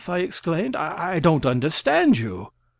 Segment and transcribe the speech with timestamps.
[0.07, 0.75] I exclaimed.
[0.75, 2.49] "I don't understand you."